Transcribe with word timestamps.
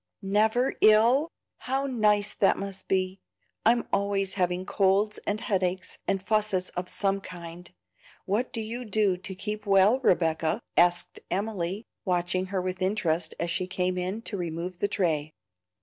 "Never 0.23 0.73
ill! 0.81 1.29
how 1.57 1.85
nice 1.85 2.33
that 2.33 2.57
must 2.57 2.87
be! 2.87 3.19
I'm 3.67 3.87
always 3.93 4.33
having 4.33 4.65
colds 4.65 5.19
and 5.27 5.39
headaches, 5.41 5.99
and 6.07 6.23
fusses 6.23 6.69
of 6.69 6.89
some 6.89 7.21
kind. 7.21 7.71
What 8.25 8.51
do 8.51 8.61
you 8.61 8.83
do 8.83 9.15
to 9.17 9.35
keep 9.35 9.67
well, 9.67 9.99
Rebecca?" 9.99 10.59
asked 10.75 11.19
Emily, 11.29 11.85
watching 12.03 12.47
her 12.47 12.63
with 12.63 12.81
interest, 12.81 13.35
as 13.39 13.51
she 13.51 13.67
came 13.67 13.95
in 13.95 14.23
to 14.23 14.37
remove 14.37 14.79
the 14.79 14.87
tray. 14.87 15.33